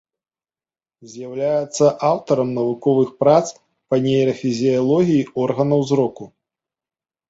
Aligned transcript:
З'яўляецца 1.11 1.85
аўтарам 2.09 2.49
навуковых 2.57 3.09
прац 3.23 3.45
па 3.89 4.03
нейрафізіялогіі 4.09 5.25
органаў 5.47 5.89
зроку. 5.95 6.23